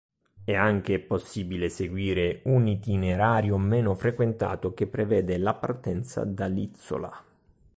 È 0.43 0.55
anche 0.55 0.97
possibile 0.99 1.69
seguire 1.69 2.41
un 2.45 2.65
itinerario 2.65 3.59
meno 3.59 3.93
frequentato 3.93 4.73
che 4.73 4.87
prevede 4.87 5.37
la 5.37 5.53
partenza 5.53 6.23
da 6.23 6.47
Lizzola. 6.47 7.23